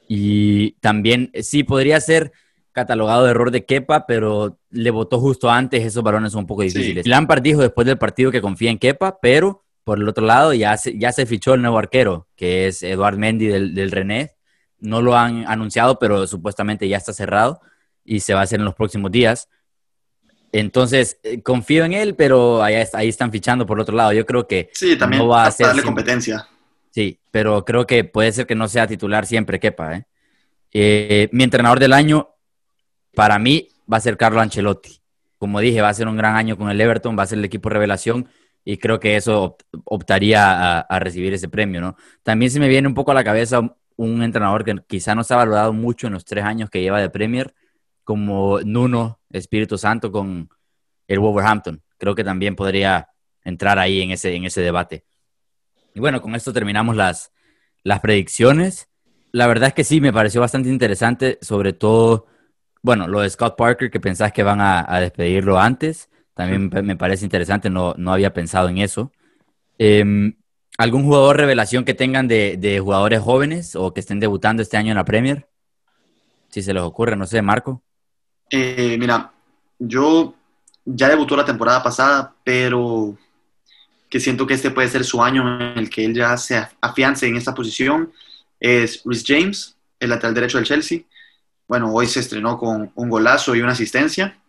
[0.07, 2.31] Y también, eh, sí, podría ser
[2.71, 6.63] catalogado de error de Kepa, pero le votó justo antes, esos balones son un poco
[6.63, 7.05] difíciles.
[7.05, 10.75] Lampard dijo después del partido que confía en Kepa, pero por el otro lado ya
[10.77, 14.31] se, ya se fichó el nuevo arquero, que es Eduard Mendy del, del René.
[14.79, 17.61] No lo han anunciado, pero supuestamente ya está cerrado
[18.03, 19.47] y se va a hacer en los próximos días.
[20.51, 24.13] Entonces, eh, confío en él, pero ahí, ahí, están fichando por otro lado.
[24.13, 26.47] Yo creo que sí, también no va a darle competencia.
[26.91, 29.95] Sí, pero creo que puede ser que no sea titular siempre, quepa.
[29.95, 30.05] ¿eh?
[30.73, 31.29] ¿eh?
[31.31, 32.29] mi entrenador del año,
[33.13, 34.99] para mí, va a ser Carlo Ancelotti.
[35.37, 37.45] Como dije, va a ser un gran año con el Everton, va a ser el
[37.45, 38.27] equipo revelación
[38.65, 41.95] y creo que eso optaría a, recibir ese premio, ¿no?
[42.23, 43.61] También se me viene un poco a la cabeza
[43.95, 47.01] un entrenador que quizá no se ha valorado mucho en los tres años que lleva
[47.01, 47.53] de Premier,
[48.09, 50.49] como Nuno Espíritu Santo con
[51.07, 51.83] el Wolverhampton.
[51.99, 53.09] Creo que también podría
[53.43, 55.05] entrar ahí en ese, en ese debate.
[55.93, 57.31] Y bueno, con esto terminamos las,
[57.83, 58.89] las predicciones.
[59.31, 62.25] La verdad es que sí, me pareció bastante interesante, sobre todo,
[62.81, 66.09] bueno, lo de Scott Parker, que pensás que van a, despedirlo antes.
[66.33, 69.11] También me parece interesante, no, no había pensado en eso.
[69.77, 70.33] Em,
[70.79, 74.93] ¿Algún jugador revelación que tengan de, de, jugadores jóvenes o que estén debutando este año
[74.93, 75.47] en la Premier?
[76.49, 77.83] Si se les ocurre, no sé, Marco.
[78.49, 79.31] Eh, mira,
[79.77, 80.33] yo
[80.85, 83.17] ya debutó la temporada pasada, pero
[84.09, 87.27] que siento que este puede ser su año en el que él ya se afiance
[87.27, 88.11] en esta posición,
[88.59, 91.01] es Rhys James, el lateral derecho del Chelsea.
[91.67, 94.39] Bueno, hoy se estrenó con un golazo y una asistencia.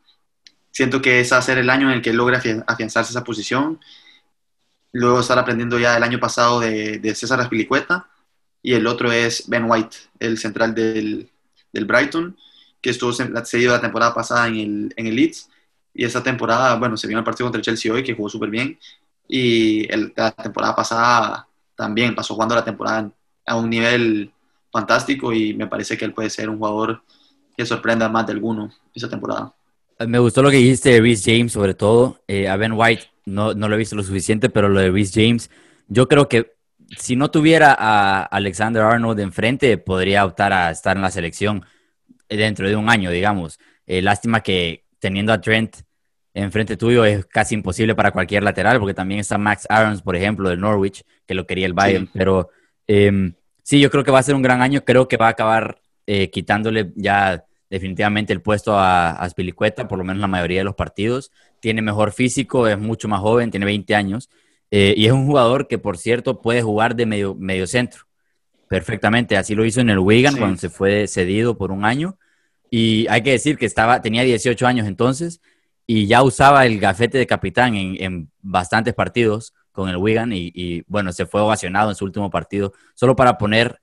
[0.71, 3.25] Siento que ese va a ser el año en el que él logra afianzarse esa
[3.25, 3.79] posición.
[4.93, 8.09] Luego estar aprendiendo ya el año pasado de, César Aspilicueta.
[8.63, 11.31] Y el otro es Ben White, el central del
[11.73, 12.37] Brighton
[12.81, 15.51] que estuvo cedido la temporada pasada en el, en el Leeds.
[15.93, 18.51] Y esta temporada, bueno, se vio el partido contra el Chelsea hoy, que jugó súper
[18.51, 18.79] bien.
[19.29, 23.11] Y la temporada pasada también pasó jugando la temporada
[23.47, 24.31] a un nivel
[24.73, 27.03] fantástico y me parece que él puede ser un jugador
[27.57, 29.53] que sorprenda más de alguno esa temporada.
[30.07, 32.23] Me gustó lo que dijiste de Reece James, sobre todo.
[32.27, 35.27] Eh, a Ben White no, no lo he visto lo suficiente, pero lo de Reece
[35.27, 35.51] James,
[35.89, 36.55] yo creo que
[36.97, 41.65] si no tuviera a Alexander Arnold enfrente, podría optar a estar en la selección
[42.37, 43.59] dentro de un año, digamos.
[43.87, 45.77] Eh, lástima que teniendo a Trent
[46.33, 50.49] enfrente tuyo es casi imposible para cualquier lateral, porque también está Max Arons, por ejemplo,
[50.49, 52.51] del Norwich, que lo quería el Bayern, pero
[52.93, 54.85] Em, sí, yo creo que va a ser un gran año.
[54.85, 59.97] Creo que va a acabar eh, quitándole ya definitivamente el puesto a, a Spilicueta, por
[59.97, 61.31] lo menos la mayoría de los partidos.
[61.61, 64.29] Tiene mejor físico, es mucho más joven, tiene 20 años.
[64.73, 68.10] Eh, y es un jugador que, por cierto, puede jugar de medio, medio centro
[68.71, 69.37] perfectamente.
[69.37, 72.17] Así lo hizo en el Wigan cuando se fue cedido por un año.
[72.71, 75.41] Y hay que decir que estaba, tenía 18 años entonces
[75.89, 81.13] y ya usaba el gafete de capitán en, bastantes partidos con el Wigan y, bueno,
[81.13, 83.81] se fue ovacionado en su último partido, solo para poner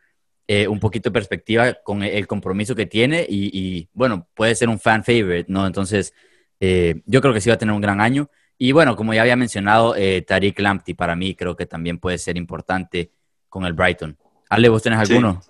[0.47, 4.80] eh, un poquito de perspectiva con el compromiso que tiene y, bueno, puede ser un
[4.80, 5.67] fan favorite, ¿no?
[5.67, 6.13] Entonces,
[6.62, 8.30] eh, yo creo que sí va a tener un gran año.
[8.58, 12.17] Y bueno, como ya había mencionado, eh, Tariq Lamptey para mí creo que también puede
[12.17, 13.12] ser importante
[13.50, 14.17] con el Brighton.
[14.49, 15.41] Ale, ¿vos tenés alguno?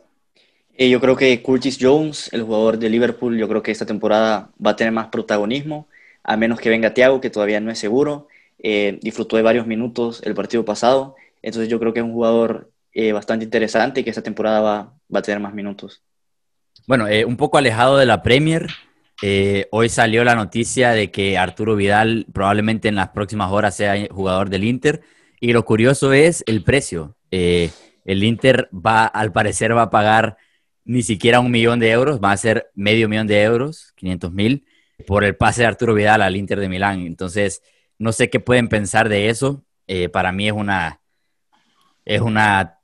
[0.76, 4.52] Eh, yo creo que Curtis Jones, el jugador de Liverpool, yo creo que esta temporada
[4.64, 5.88] va a tener más protagonismo,
[6.24, 8.28] a menos que venga Thiago, que todavía no es seguro.
[8.60, 12.72] Eh, disfrutó de varios minutos el partido pasado, entonces yo creo que es un jugador
[12.94, 16.02] eh, bastante interesante y que esta temporada va, va a tener más minutos.
[16.88, 18.68] Bueno, un poco alejado de la Premier,
[19.72, 24.50] hoy salió la noticia de que Arturo Vidal probablemente en las próximas horas sea jugador
[24.50, 25.02] del Inter
[25.40, 27.16] y lo curioso es el precio.
[28.08, 30.38] El Inter va, al parecer, va a pagar
[30.86, 34.66] ni siquiera un millón de euros, va a ser medio millón de euros, 500 mil,
[35.06, 37.02] por el pase de Arturo Vidal al Inter de Milán.
[37.02, 37.62] Entonces,
[38.00, 39.66] no sé qué pueden pensar de eso.
[39.88, 41.02] Eh, para mí es una,
[42.06, 42.80] es una,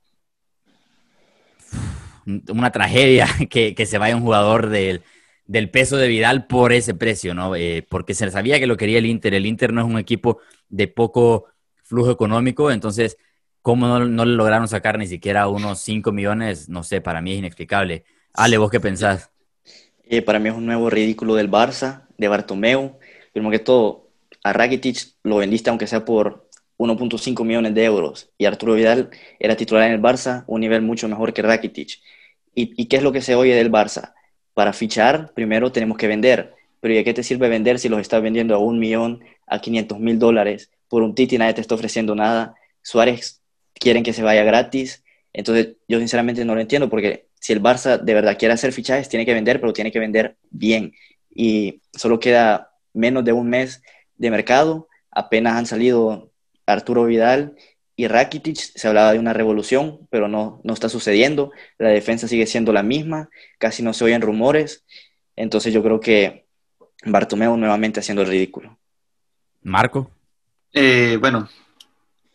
[2.26, 5.02] una tragedia que, se vaya un jugador del,
[5.70, 7.56] peso de Vidal por ese precio, ¿no?
[7.56, 9.32] Eh, porque se sabía que lo quería el Inter.
[9.32, 11.46] El Inter no es un equipo de poco
[11.82, 13.16] flujo económico, entonces
[13.64, 16.68] ¿Cómo no, le lograron sacar ni siquiera unos 5 millones?
[16.68, 18.04] No sé, para mí es inexplicable.
[18.34, 19.30] Ale, ¿vos qué pensás?
[20.04, 22.98] Eh, para mí es un nuevo ridículo del Barça, de Bartomeu.
[23.32, 24.10] Primero que todo,
[24.42, 26.46] a Rakitic lo vendiste aunque sea por
[26.76, 28.28] 1.5 millones de euros.
[28.36, 32.02] Y Arturo Vidal era titular en el Barça, un nivel mucho mejor que Rakitic.
[32.54, 34.12] ¿Y, ¿Y qué es lo que se oye del Barça?
[34.52, 36.54] Para fichar, primero tenemos que vender.
[36.80, 40.00] Pero ¿y qué te sirve vender si los estás vendiendo a un millón, a 500
[40.00, 40.70] mil dólares?
[40.86, 42.56] Por un Titi nadie te está ofreciendo nada.
[42.82, 43.40] Suárez
[43.74, 45.04] quieren que se vaya gratis.
[45.32, 49.08] Entonces, yo sinceramente no lo entiendo porque si el Barça de verdad quiere hacer fichajes,
[49.08, 50.94] tiene que vender, pero tiene que vender bien.
[51.34, 53.82] Y solo queda menos de un mes
[54.16, 54.88] de mercado.
[55.10, 56.30] Apenas han salido
[56.66, 57.56] Arturo Vidal
[57.96, 58.56] y Rakitic.
[58.56, 61.52] Se hablaba de una revolución, pero no, no está sucediendo.
[61.78, 63.28] La defensa sigue siendo la misma.
[63.58, 64.84] Casi no se oyen rumores.
[65.36, 66.46] Entonces, yo creo que
[67.04, 68.78] Bartomeu nuevamente haciendo el ridículo.
[69.62, 70.10] Marco.
[70.72, 71.48] Eh, bueno,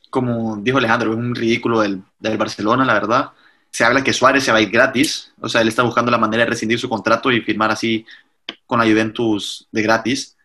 [0.09, 3.31] como dijo Alejandro, es un ridículo del, del, Barcelona, la verdad.
[3.69, 6.17] Se habla que Suárez se va a ir gratis, o sea, él está buscando la
[6.17, 8.05] manera de rescindir su contrato y firmar así
[8.65, 10.35] con la Juventus de gratis.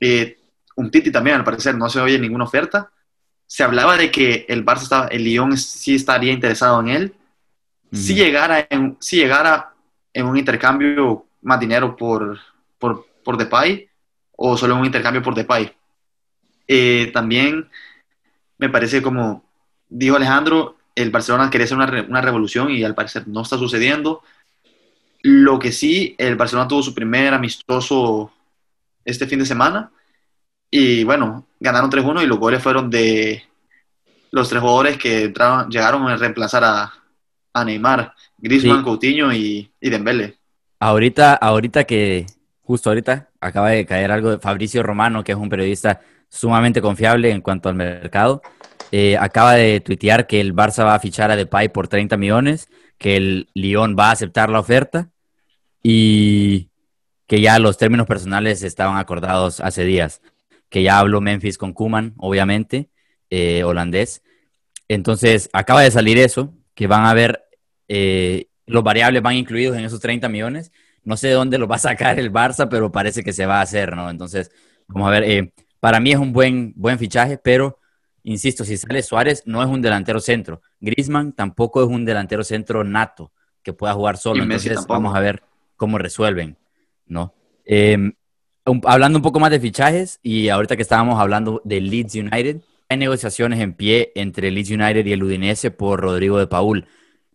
[0.00, 0.38] Eh,
[0.76, 2.90] un Titi también, al parecer, no se oye ninguna oferta.
[3.46, 7.14] Se hablaba de que el Barça estaba, el Lyon sí estaría interesado en él.
[7.92, 9.72] Si llegara en, si llegara
[10.12, 12.40] en un intercambio más dinero por,
[12.78, 13.88] por, por Depay
[14.36, 15.72] o solo un intercambio por Depay.
[16.66, 17.68] Eh, también
[18.58, 19.44] me parece como
[19.88, 24.22] dijo Alejandro, el Barcelona quería hacer una, una, revolución y al parecer no está sucediendo.
[25.22, 28.32] Lo que sí, el Barcelona tuvo su primer amistoso
[29.04, 29.90] este fin de semana
[30.70, 33.44] y bueno, ganaron 3-1 y los goles fueron de
[34.32, 36.92] los tres jugadores que entraron, llegaron a reemplazar a,
[37.52, 40.36] a Neymar, Griezmann, Coutinho y, y Dembele.
[40.80, 42.26] Ahorita, ahorita que,
[42.62, 47.30] justo ahorita, acaba de caer algo de Fabricio Romano, que es un periodista sumamente confiable
[47.30, 48.42] en cuanto al mercado.
[48.92, 52.68] Eh, acaba de tuitear que el Barça va a fichar a Depay por 30 millones,
[52.98, 55.10] que el Lyon va a aceptar la oferta
[55.82, 56.70] y
[57.26, 60.22] que ya los términos personales estaban acordados hace días,
[60.68, 62.88] que ya habló Memphis con Kuman, obviamente,
[63.30, 64.22] eh, holandés.
[64.88, 67.44] Entonces, acaba de salir eso, que van a ver,
[67.88, 70.72] eh, los variables van incluidos en esos 30 millones.
[71.02, 73.58] No sé de dónde lo va a sacar el Barça, pero parece que se va
[73.58, 74.08] a hacer, ¿no?
[74.10, 74.50] Entonces,
[74.86, 75.52] vamos a ver.
[75.84, 77.78] Para mí es un buen, buen fichaje, pero
[78.22, 80.62] insisto, si sale Suárez, no es un delantero centro.
[80.80, 83.32] Grisman tampoco es un delantero centro nato
[83.62, 84.42] que pueda jugar solo.
[84.44, 85.42] Entonces vamos a ver
[85.76, 86.56] cómo resuelven,
[87.04, 87.34] ¿no?
[87.66, 88.14] Em,
[88.86, 92.96] hablando un poco más de fichajes y ahorita que estábamos hablando de Leeds United, hay
[92.96, 96.86] negociaciones en pie entre Leeds United y el Udinese por Rodrigo de Paul.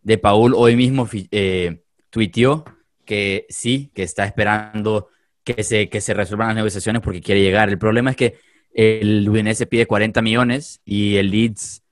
[0.01, 2.65] De Paul hoy mismo eh, tuiteó
[3.05, 5.09] que sí, que está esperando
[5.55, 7.69] que se, que se resuelvan las negociaciones porque quiere llegar.
[7.69, 8.35] El problema es que
[8.73, 11.83] el Udinese pide 40 millones y el Leeds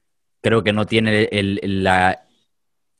[0.41, 2.27] creo que no tiene el, la,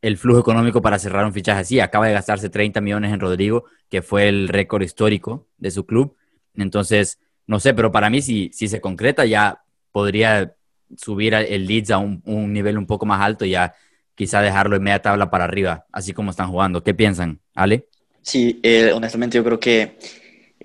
[0.02, 1.80] el flujo económico para cerrar un fichaje así.
[1.80, 6.16] Acaba de gastarse 30 millones en Rodrigo, que fue el récord histórico de su club.
[6.56, 10.56] Entonces, no sé, pero para mí si, si se concreta ya podría
[10.96, 12.22] subir el Leeds a un,
[12.54, 13.74] nivel un poco más alto, ya
[14.16, 16.84] quizá dejarlo en media tabla para arriba, así como están jugando.
[16.84, 17.88] ¿Qué piensan, Ale?
[18.22, 19.98] Sí, eh, honestamente yo creo que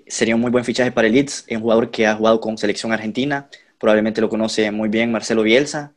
[0.07, 2.91] sería un muy buen fichaje para el Leeds, un jugador que ha jugado con selección
[2.91, 3.49] argentina,
[3.79, 5.93] probablemente lo conoce muy bien Marcelo Bielsa.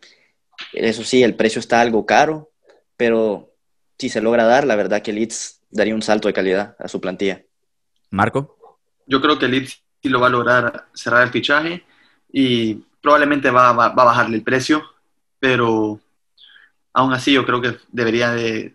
[0.73, 2.51] Eso sí, el precio está algo caro,
[2.97, 3.53] pero
[3.99, 6.89] si se logra dar, la verdad que el Leeds daría un salto de calidad a
[6.89, 7.43] su plantilla.
[8.11, 8.57] Marco.
[9.07, 11.85] Yo creo que el Leeds sí lo va a lograr cerrar el fichaje
[12.33, 14.83] y probablemente va, va, va a bajarle el precio,
[15.39, 16.01] pero
[16.93, 18.75] aún así yo creo que debería de,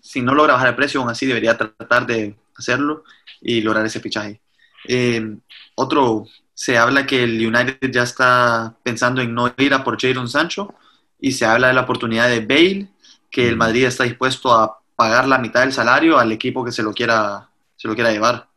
[0.00, 3.02] si no logra bajar el precio, aún así debería tratar de hacerlo
[3.40, 4.40] y lograr ese fichaje.
[4.88, 5.36] Eh,
[5.74, 10.28] otro, se habla que el United ya está pensando en no ir a por Jadon
[10.28, 10.74] Sancho
[11.20, 12.88] y se habla de la oportunidad de Bale,
[13.30, 16.82] que el Madrid está dispuesto a pagar la mitad del salario al equipo que se
[16.82, 18.48] lo quiera, se lo quiera llevar.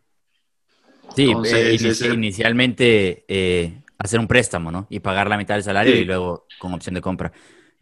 [1.15, 1.77] Sí, eh,
[2.13, 4.88] inicialmente eh, hacer un préstamo, ¿no?
[4.89, 7.32] Y pagar la mitad del salario y luego con opción de compra.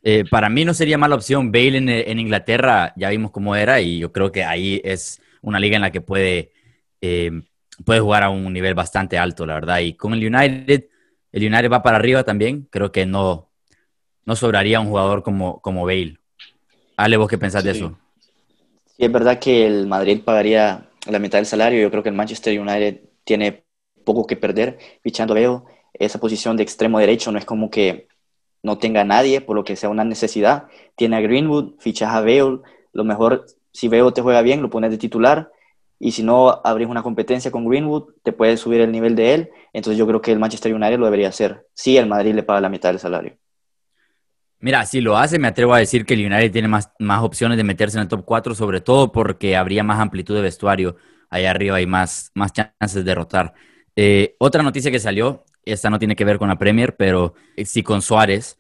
[0.01, 1.51] Eh, para mí no sería mala opción.
[1.51, 5.75] Bale en, Inglaterra, ya vimos cómo era y yo creo que ahí es una liga
[5.75, 6.51] en la que puede,
[7.85, 9.79] puede jugar a un nivel bastante alto, la verdad.
[9.79, 10.85] Y con el United,
[11.31, 12.67] el United va para arriba también.
[12.69, 13.49] Creo que no,
[14.25, 16.17] no sobraría un jugador como, como Bale.
[16.97, 17.97] Ale, ¿vos qué pensás de eso?
[18.85, 21.81] Sí, es verdad que el Madrid pagaría la mitad del salario.
[21.81, 23.63] Yo creo que el Manchester United tiene
[24.03, 25.61] poco que perder fichando a Bale.
[25.93, 28.07] Esa posición de extremo derecho no es como que
[28.63, 30.67] no tenga a nadie, por lo que sea una necesidad.
[30.95, 32.59] Tiene a Greenwood, fichas a Bale,
[32.93, 35.51] lo mejor, si Bale te juega bien, lo pones de titular,
[35.99, 39.49] y si no abrís una competencia con Greenwood, te puedes subir el nivel de él,
[39.73, 41.67] entonces yo creo que el Manchester United lo debería hacer.
[41.73, 43.37] Sí, el Madrid le paga la mitad del salario.
[44.59, 47.57] Mira, si lo hace, me atrevo a decir que el United tiene más, más opciones
[47.57, 50.95] de meterse en el top 4, sobre todo porque habría más amplitud de vestuario
[51.29, 53.53] allá arriba y más, más chances de rotar.
[53.95, 55.43] Eh, otra noticia que salió
[55.73, 57.33] esta no tiene que ver con la Premier, pero
[57.65, 58.57] sí con Suárez.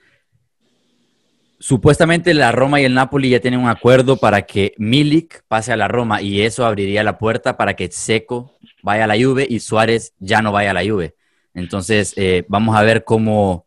[1.59, 5.77] Supuestamente la Roma y el Napoli ya tienen un acuerdo para que Milik pase a
[5.77, 8.51] la Roma y eso abriría la puerta para que Seco
[8.83, 11.15] vaya a la Juve y Suárez ya no vaya a la Juve.
[11.55, 13.65] Entonces, eh, vamos a ver cómo,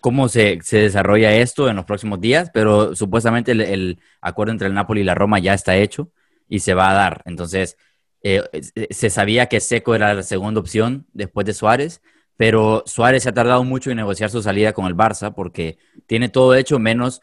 [0.00, 5.00] cómo se, desarrolla esto en los próximos días, pero supuestamente el, acuerdo entre el Napoli
[5.00, 6.12] y la Roma ya está hecho
[6.48, 7.22] y se va a dar.
[7.24, 7.76] Entonces,
[8.22, 8.42] eh,
[8.90, 12.00] se sabía que Seco era la segunda opción después de Suárez,
[12.42, 15.78] pero Suárez se ha tardado mucho en negociar su salida con el Barça porque
[16.08, 17.20] tiene todo hecho menos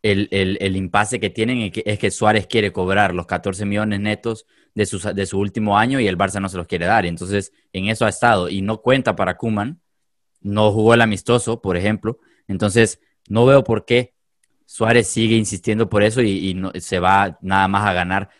[0.00, 4.86] el, el, impasse que tienen es que Suárez quiere cobrar los 14 millones netos de
[4.86, 7.04] su, de su último año y el Barça no se los quiere dar.
[7.04, 9.82] Entonces, en eso ha estado y no cuenta para Kuman.
[10.40, 12.20] No jugó el amistoso, por ejemplo.
[12.48, 14.14] Entonces, no veo por qué
[14.64, 18.30] Suárez sigue insistiendo por eso y, no, se va nada más a ganar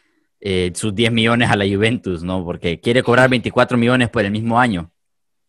[0.40, 2.42] eh, sus 10 millones a la Juventus, ¿no?
[2.46, 4.90] Porque quiere cobrar 24 millones por el mismo año.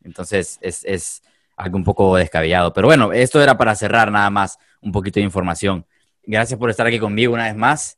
[0.06, 1.22] Entonces es,
[1.58, 2.74] algo un poco descabellado.
[2.74, 5.86] Pero bueno, esto era para cerrar nada más un poquito de información.
[6.24, 7.98] Gracias por estar aquí conmigo una vez más.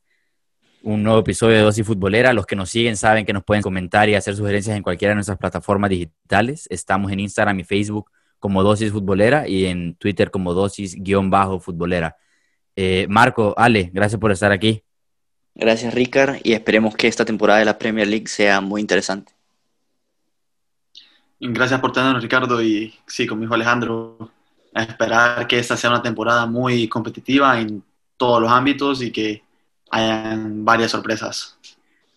[0.82, 2.32] Un nuevo episodio de Dosis Futbolera.
[2.32, 5.16] Los que nos siguen saben que nos pueden comentar y hacer sugerencias en cualquiera de
[5.16, 6.66] nuestras plataformas digitales.
[6.70, 12.16] Estamos en Instagram y Facebook como Dosis Futbolera y en Twitter como Dosis-Futbolera.
[12.76, 14.84] Eh, Marco, Ale, gracias por estar aquí.
[15.54, 19.32] Gracias, Ricard, y esperemos que esta temporada de la Premier League sea muy interesante.
[21.40, 24.30] Gracias por tenernos, Ricardo, y sí, con mi hijo Alejandro,
[24.74, 27.82] a esperar que esta sea una temporada muy competitiva en
[28.16, 29.42] todos los ámbitos y que
[29.90, 31.56] hayan varias sorpresas.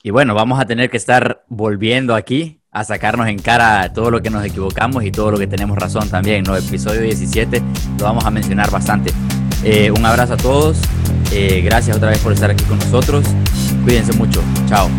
[0.03, 4.21] Y bueno, vamos a tener que estar volviendo aquí a sacarnos en cara todo lo
[4.21, 6.55] que nos equivocamos y todo lo que tenemos razón también, ¿no?
[6.55, 7.61] Episodio 17
[7.99, 9.13] lo vamos a mencionar bastante.
[9.63, 10.77] Eh, un abrazo a todos,
[11.31, 13.25] eh, gracias otra vez por estar aquí con nosotros,
[13.83, 14.89] cuídense mucho, chao.